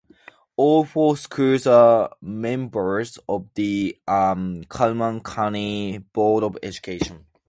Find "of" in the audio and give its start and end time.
3.29-3.47, 6.43-6.57